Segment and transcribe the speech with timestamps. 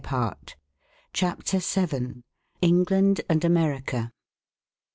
[0.03, 0.55] 40
[1.13, 2.23] CHAPTER VII.
[2.63, 4.11] ENGLAND AND AMERICA.